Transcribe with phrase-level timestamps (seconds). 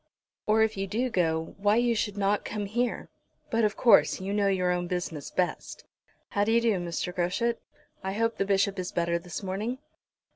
[0.47, 3.11] "Or, if you do go, why you should not come here.
[3.51, 5.85] But, of course, you know your own business best.
[6.29, 7.13] How d'ye do, Mr.
[7.13, 7.61] Groschut?
[8.03, 9.77] I hope the Bishop is better this morning."